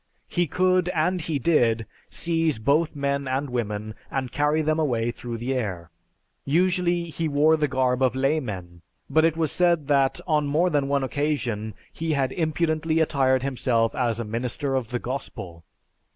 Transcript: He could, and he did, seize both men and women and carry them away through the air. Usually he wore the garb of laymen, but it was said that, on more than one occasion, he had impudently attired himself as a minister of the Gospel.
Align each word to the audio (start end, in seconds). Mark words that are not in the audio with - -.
He 0.27 0.47
could, 0.47 0.89
and 0.95 1.21
he 1.21 1.37
did, 1.37 1.85
seize 2.09 2.57
both 2.57 2.95
men 2.95 3.27
and 3.27 3.51
women 3.51 3.93
and 4.09 4.31
carry 4.31 4.63
them 4.63 4.79
away 4.79 5.11
through 5.11 5.37
the 5.37 5.53
air. 5.53 5.91
Usually 6.43 7.03
he 7.11 7.27
wore 7.27 7.55
the 7.55 7.67
garb 7.67 8.01
of 8.01 8.15
laymen, 8.15 8.81
but 9.11 9.25
it 9.25 9.37
was 9.37 9.51
said 9.51 9.87
that, 9.89 10.19
on 10.25 10.47
more 10.47 10.71
than 10.71 10.87
one 10.87 11.03
occasion, 11.03 11.75
he 11.93 12.13
had 12.13 12.31
impudently 12.31 12.99
attired 12.99 13.43
himself 13.43 13.93
as 13.93 14.19
a 14.19 14.25
minister 14.25 14.73
of 14.73 14.89
the 14.89 14.97
Gospel. 14.97 15.65